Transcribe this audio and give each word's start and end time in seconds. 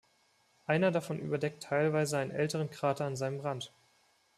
Einer 0.65 0.89
davon 0.89 1.19
überdeckt 1.19 1.61
teilweise 1.61 2.17
einen 2.17 2.31
älteren 2.31 2.71
Krater 2.71 3.05
an 3.05 3.15
seinem 3.15 3.39
Rand. 3.39 3.71